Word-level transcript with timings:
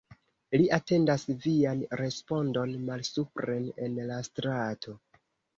Li 0.59 0.63
atendas 0.77 1.25
vian 1.43 1.83
respondon 2.01 2.73
malsupren 2.89 3.69
en 3.89 4.01
la 4.11 4.21
strato. 4.31 4.99